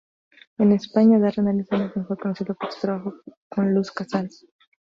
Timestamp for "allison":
1.47-1.81